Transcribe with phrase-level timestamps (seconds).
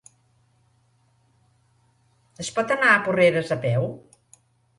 [2.45, 3.87] Es pot anar a Porreres a peu?